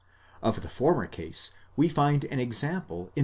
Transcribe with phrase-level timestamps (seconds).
[0.41, 3.19] Of the former case we find an example in.